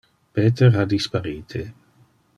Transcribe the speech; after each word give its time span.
Peter 0.37 0.71
ha 0.77 0.85
disparite. 0.93 1.61